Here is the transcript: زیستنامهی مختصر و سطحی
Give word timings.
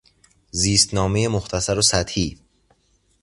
زیستنامهی 0.51 1.27
مختصر 1.27 1.77
و 1.77 1.81
سطحی 1.81 2.39